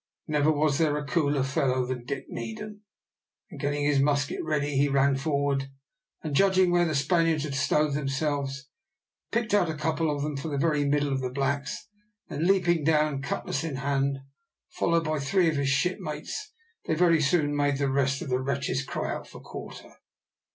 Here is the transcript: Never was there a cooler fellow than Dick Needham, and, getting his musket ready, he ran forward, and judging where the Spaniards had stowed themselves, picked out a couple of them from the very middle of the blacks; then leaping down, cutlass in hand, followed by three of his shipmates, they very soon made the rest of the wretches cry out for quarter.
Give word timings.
Never 0.27 0.51
was 0.51 0.79
there 0.79 0.97
a 0.97 1.05
cooler 1.05 1.43
fellow 1.43 1.85
than 1.85 2.05
Dick 2.05 2.25
Needham, 2.27 2.81
and, 3.51 3.59
getting 3.59 3.83
his 3.83 3.99
musket 3.99 4.43
ready, 4.43 4.75
he 4.75 4.87
ran 4.89 5.15
forward, 5.15 5.69
and 6.23 6.35
judging 6.35 6.71
where 6.71 6.85
the 6.85 6.95
Spaniards 6.95 7.43
had 7.43 7.53
stowed 7.53 7.93
themselves, 7.93 8.67
picked 9.31 9.53
out 9.53 9.69
a 9.69 9.75
couple 9.75 10.09
of 10.09 10.23
them 10.23 10.35
from 10.37 10.49
the 10.53 10.57
very 10.57 10.85
middle 10.85 11.13
of 11.13 11.21
the 11.21 11.29
blacks; 11.29 11.87
then 12.29 12.47
leaping 12.47 12.83
down, 12.83 13.21
cutlass 13.21 13.63
in 13.63 13.75
hand, 13.75 14.17
followed 14.71 15.03
by 15.03 15.19
three 15.19 15.47
of 15.47 15.57
his 15.57 15.69
shipmates, 15.69 16.51
they 16.87 16.95
very 16.95 17.21
soon 17.21 17.55
made 17.55 17.77
the 17.77 17.87
rest 17.87 18.23
of 18.23 18.29
the 18.29 18.41
wretches 18.41 18.83
cry 18.83 19.13
out 19.13 19.27
for 19.27 19.39
quarter. 19.39 19.97